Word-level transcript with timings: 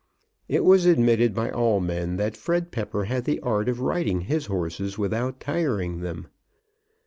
It 0.47 0.63
was 0.65 0.87
admitted 0.87 1.35
by 1.35 1.51
all 1.51 1.79
men 1.79 2.15
that 2.15 2.35
Fred 2.35 2.71
Pepper 2.71 3.03
had 3.03 3.25
the 3.25 3.39
art 3.41 3.69
of 3.69 3.81
riding 3.81 4.21
his 4.21 4.47
horses 4.47 4.97
without 4.97 5.39
tiring 5.39 5.99
them. 5.99 6.27